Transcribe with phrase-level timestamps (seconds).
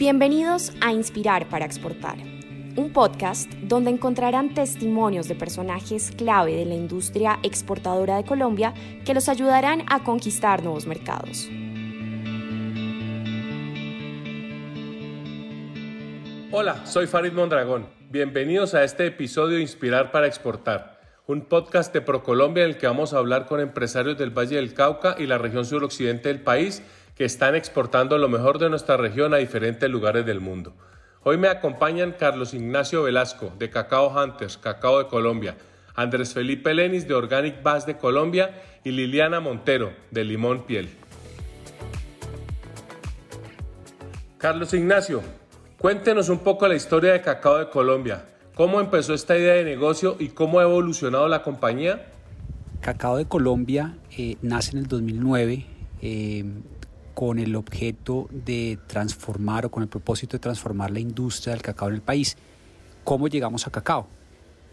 [0.00, 2.16] Bienvenidos a Inspirar para Exportar,
[2.76, 8.72] un podcast donde encontrarán testimonios de personajes clave de la industria exportadora de Colombia
[9.04, 11.50] que los ayudarán a conquistar nuevos mercados.
[16.52, 17.86] Hola, soy Farid Mondragón.
[18.08, 22.86] Bienvenidos a este episodio de Inspirar para Exportar, un podcast de ProColombia en el que
[22.86, 26.82] vamos a hablar con empresarios del Valle del Cauca y la región suroccidente del país
[27.20, 30.72] que están exportando lo mejor de nuestra región a diferentes lugares del mundo.
[31.22, 35.54] Hoy me acompañan Carlos Ignacio Velasco de Cacao Hunters, Cacao de Colombia,
[35.94, 40.88] Andrés Felipe Lenis de Organic Bass de Colombia y Liliana Montero de Limón Piel.
[44.38, 45.20] Carlos Ignacio,
[45.76, 48.24] cuéntenos un poco la historia de Cacao de Colombia.
[48.54, 52.06] ¿Cómo empezó esta idea de negocio y cómo ha evolucionado la compañía?
[52.80, 55.66] Cacao de Colombia eh, nace en el 2009
[57.20, 61.88] con el objeto de transformar o con el propósito de transformar la industria del cacao
[61.90, 62.34] en el país.
[63.04, 64.08] ¿Cómo llegamos a cacao?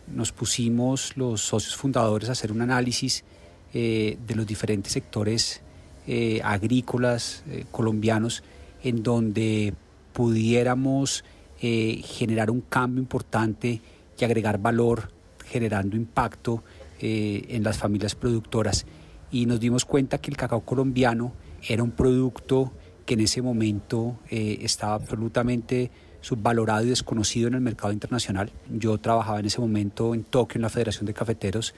[0.07, 3.25] Nos pusimos los socios fundadores a hacer un análisis
[3.73, 5.61] eh, de los diferentes sectores
[6.07, 8.45] eh, agrícolas eh, colombianos
[8.81, 9.73] en donde
[10.13, 11.25] pudiéramos
[11.59, 13.81] generar un cambio importante
[14.17, 15.11] y agregar valor
[15.43, 16.63] generando impacto
[17.01, 18.85] en las familias productoras.
[19.31, 21.33] Y nos dimos cuenta que el cacao colombiano
[21.67, 22.71] era un producto
[23.05, 25.89] que en ese momento eh, estaba absolutamente
[26.21, 28.51] subvalorado y desconocido en el mercado internacional.
[28.69, 31.73] Yo trabajaba en ese momento en Tokio en la Federación de Cafeteros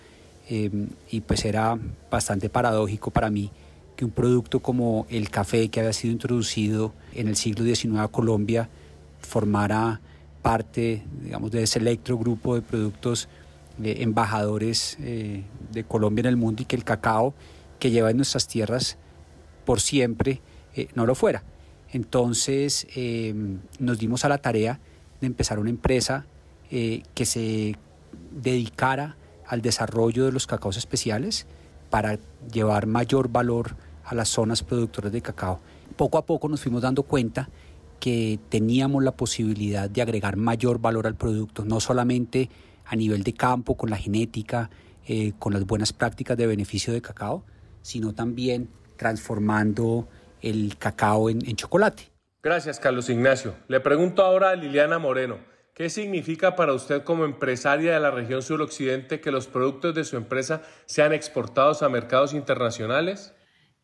[0.49, 1.77] em, y pues era
[2.09, 3.51] bastante paradójico para mí
[3.95, 8.07] que un producto como el café que había sido introducido en el siglo XIX a
[8.07, 8.69] Colombia
[9.19, 10.01] formara
[10.41, 13.27] parte digamos, de ese electro grupo de productos
[13.83, 17.33] eh, embajadores eh, de Colombia en el mundo y que el cacao
[17.77, 18.97] que lleva en nuestras tierras
[19.69, 20.41] por siempre
[20.73, 21.43] eh, no lo fuera.
[21.91, 23.35] Entonces eh,
[23.77, 24.79] nos dimos a la tarea
[25.21, 26.25] de empezar una empresa
[26.71, 27.75] eh, que se
[28.31, 31.45] dedicara al desarrollo de los cacaos especiales
[31.91, 32.17] para
[32.51, 35.59] llevar mayor valor a las zonas productoras de cacao.
[35.95, 37.47] Poco a poco nos fuimos dando cuenta
[37.99, 42.49] que teníamos la posibilidad de agregar mayor valor al producto, no solamente
[42.85, 44.71] a nivel de campo, con la genética,
[45.37, 47.43] con las buenas prácticas de beneficio de cacao,
[47.83, 50.09] sino también transformando
[50.41, 52.11] el cacao en, chocolate.
[52.43, 53.55] Gracias, Carlos Ignacio.
[53.67, 55.37] Le pregunto ahora a Liliana Moreno,
[55.73, 60.17] ¿qué significa para usted como empresaria de la región suroccidente que los productos de su
[60.17, 63.33] empresa sean exportados a mercados internacionales?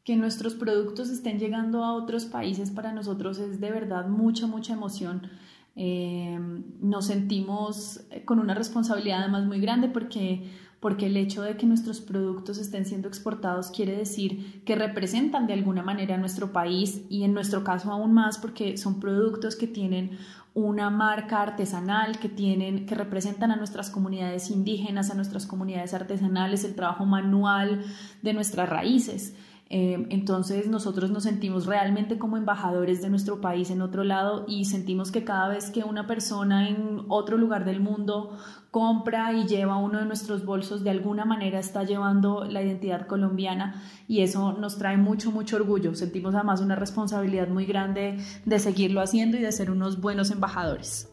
[0.03, 4.73] Que nuestros productos estén llegando a otros países para nosotros es de verdad mucha, mucha
[4.73, 5.29] emoción.
[5.77, 6.37] Eh,
[6.81, 10.49] nos sentimos con una responsabilidad además muy grande porque
[10.79, 15.53] porque el hecho de que nuestros productos estén siendo exportados quiere decir que representan de
[15.53, 19.67] alguna manera a nuestro país y en nuestro caso aún más porque son productos que
[19.67, 20.17] tienen
[20.53, 26.63] una marca artesanal que tienen que representan a nuestras comunidades indígenas, a nuestras comunidades artesanales,
[26.63, 27.83] el trabajo manual
[28.21, 29.35] de nuestras raíces.
[29.67, 34.65] Eh, entonces nosotros nos sentimos realmente como embajadores de nuestro país en otro lado y
[34.65, 38.37] sentimos que cada vez que una persona en otro lugar del mundo
[38.69, 43.81] compra y lleva uno de nuestros bolsos, de alguna manera está llevando la identidad colombiana
[44.07, 45.95] y eso nos trae mucho, mucho orgullo.
[45.95, 51.11] Sentimos además una responsabilidad muy grande de seguirlo haciendo y de ser unos buenos embajadores.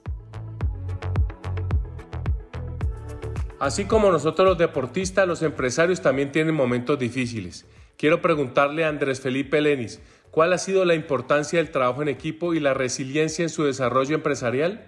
[3.59, 7.65] Así como nosotros los deportistas, los empresarios también tienen momentos difíciles.
[8.03, 10.01] Quiero preguntarle a Andrés Felipe Lenis,
[10.33, 14.17] ¿cuál ha sido la importancia del trabajo en equipo y la resiliencia en su desarrollo
[14.17, 14.85] empresarial?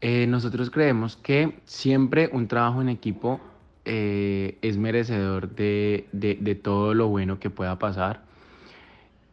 [0.00, 3.40] Eh, nosotros creemos que siempre un trabajo en equipo
[3.84, 8.22] eh, es merecedor de, de, todo lo bueno que pueda pasar.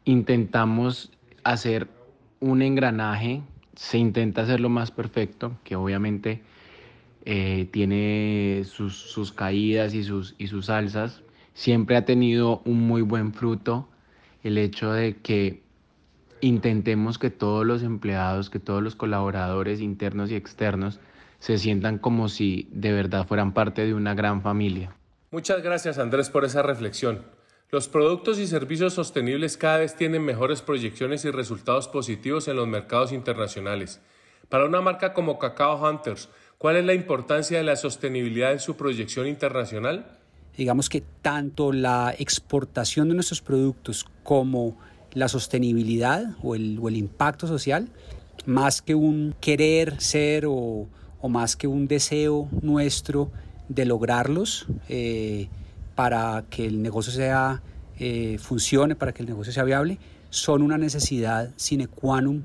[0.03, 1.11] Intentamos
[1.43, 1.89] hacer
[2.39, 3.43] un engranaje,
[3.75, 6.41] se intenta hacer lo más perfecto, que obviamente
[7.25, 11.21] eh, tiene sus, sus, caídas y sus, y sus alzas,
[11.57, 13.89] siempre ha tenido un muy buen fruto
[14.43, 15.63] el hecho de que
[16.39, 20.99] intentemos que todos los empleados, que todos los colaboradores internos y externos
[21.39, 24.95] se sientan como si de verdad fueran parte de una gran familia.
[25.31, 27.25] Muchas gracias Andrés por esa reflexión.
[27.71, 32.67] Los productos y servicios sostenibles cada vez tienen mejores proyecciones y resultados positivos en los
[32.67, 33.99] mercados internacionales.
[34.47, 36.29] Para una marca como Cacao Hunters,
[36.59, 40.16] ¿cuál es la importancia de la sostenibilidad en su proyección internacional?
[40.57, 44.75] Digamos que tanto la exportación de nuestros productos como
[45.13, 47.89] la sostenibilidad o el, impacto social,
[48.45, 50.87] más que un querer ser o,
[51.29, 53.29] más que un deseo nuestro
[53.67, 55.49] de lograrlos eh,
[55.95, 57.61] para que el negocio sea,
[57.99, 59.99] eh, funcione, para que el negocio sea viable,
[60.29, 62.43] son una necesidad sine qua non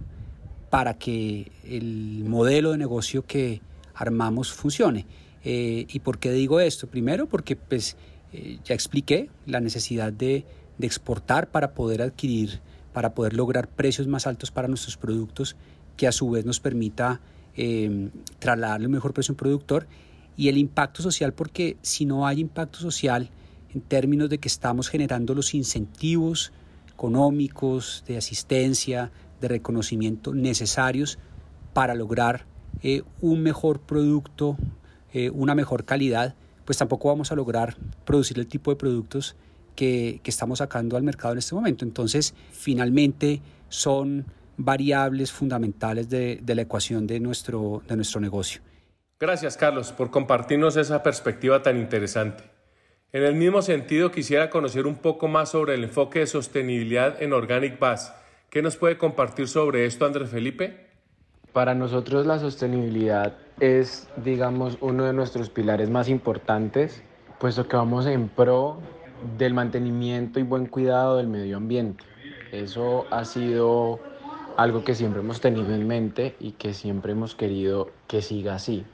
[0.71, 3.61] para que el modelo de negocio que
[3.95, 5.05] armamos funcione.
[5.45, 6.87] Eh, ¿Y por qué digo esto?
[6.87, 7.97] Primero porque pues,
[8.33, 10.45] eh, ya expliqué la necesidad de,
[10.81, 12.59] exportar para poder adquirir,
[12.93, 15.55] para poder lograr precios más altos para nuestros productos,
[15.97, 17.21] que a su vez nos permita
[17.57, 18.09] eh,
[18.41, 19.87] trasladarle un mejor precio a un productor.
[20.37, 23.31] Y el impacto social, porque si no hay impacto social
[23.73, 26.53] en términos de que estamos generando los incentivos
[26.91, 31.19] económicos, de asistencia, de reconocimiento necesarios
[31.73, 32.47] para lograr
[32.83, 34.57] eh, un mejor producto,
[35.13, 39.37] eh, una mejor calidad, pues tampoco vamos a lograr producir el tipo de productos
[39.75, 41.85] que, que estamos sacando al mercado en este momento.
[41.85, 44.27] Entonces, finalmente son
[44.57, 48.61] variables fundamentales de, de, la ecuación de nuestro, de nuestro negocio.
[49.19, 52.45] Gracias, Carlos, por compartirnos esa perspectiva tan interesante.
[53.13, 57.33] En el mismo sentido, quisiera conocer un poco más sobre el enfoque de sostenibilidad en
[57.33, 58.15] Organic Bass.
[58.51, 60.92] ¿Qué nos puede compartir sobre esto, Andrés Felipe?
[61.53, 67.03] Para nosotros la sostenibilidad es, digamos, uno de nuestros pilares más importantes,
[67.39, 68.79] puesto que vamos en pro
[69.37, 72.05] del mantenimiento y buen cuidado del medio ambiente.
[72.53, 74.01] Eso ha sido
[74.57, 78.87] algo que siempre hemos tenido en mente y que siempre hemos querido que siga así.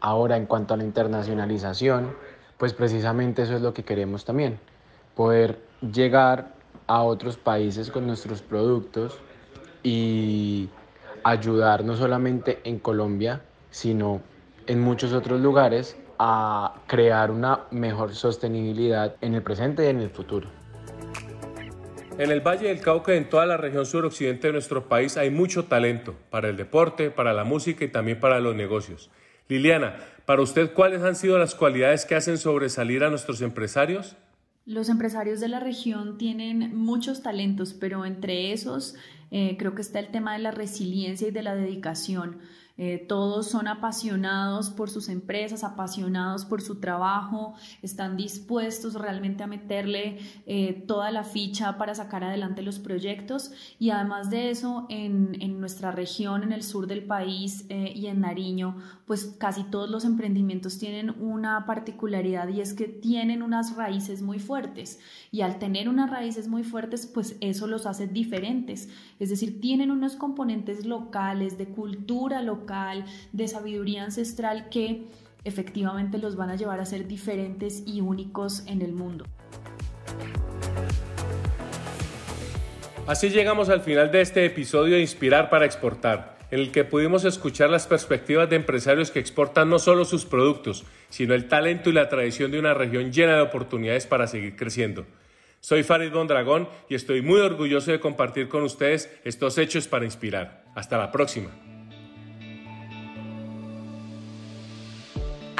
[0.00, 2.14] Ahora, en cuanto a la internacionalización,
[2.58, 4.58] pues precisamente eso es lo que queremos también,
[5.14, 6.52] poder llegar
[6.86, 9.18] a otros países con nuestros productos
[9.82, 10.68] y
[11.30, 14.20] ayudar no solamente en Colombia, sino
[14.66, 20.10] en muchos otros lugares a crear una mejor sostenibilidad en el presente y en el
[20.10, 20.48] futuro.
[22.18, 25.64] En el Valle del Cauca en toda la región suroccidente de nuestro país hay mucho
[25.64, 29.10] talento para el deporte, para la música y también para los negocios.
[29.48, 34.16] Liliana, para usted, ¿cuáles han sido las cualidades que hacen sobresalir a nuestros empresarios?
[34.66, 38.96] Los empresarios de la región tienen muchos talentos, pero entre esos
[39.30, 42.40] eh, creo que está el tema de la resiliencia y de la dedicación.
[42.78, 49.46] Eh, todos son apasionados por sus empresas, apasionados por su trabajo, están dispuestos realmente a
[49.46, 53.52] meterle eh, toda la ficha para sacar adelante los proyectos.
[53.78, 58.06] Y además de eso en, en nuestra región, en el sur del país eh, y
[58.06, 58.76] en Nariño,
[59.06, 64.38] pues casi todos los emprendimientos tienen una particularidad y es que tienen unas raíces muy
[64.38, 64.98] fuertes.
[65.30, 68.88] Y al tener unas raíces muy fuertes, pues eso los hace diferentes,
[69.18, 72.42] es decir, tienen unos componentes locales, de cultura
[73.32, 75.04] de sabiduría ancestral que
[75.44, 79.24] efectivamente los van a llevar a ser diferentes y únicos en el mundo.
[83.06, 87.24] Así llegamos al final de este episodio de Inspirar para Exportar, en el que pudimos
[87.24, 91.92] escuchar las perspectivas de empresarios que exportan no solo sus productos, sino el talento y
[91.92, 95.06] la tradición de una región llena de oportunidades para seguir creciendo.
[95.60, 100.64] Soy Farid Bondragón y estoy muy orgulloso de compartir con ustedes estos hechos para inspirar.
[100.74, 101.50] Hasta la próxima.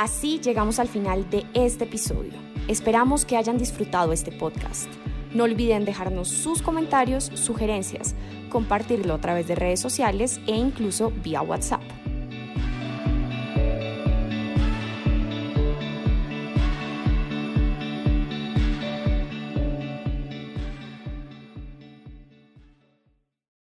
[0.06, 2.35] Así llegamos al final de este episodio.
[2.69, 4.87] Esperamos que hayan disfrutado este podcast.
[5.35, 8.14] No olviden dejarnos sus comentarios, sugerencias,
[8.49, 11.82] compartirlo a través de redes sociales e incluso vía WhatsApp.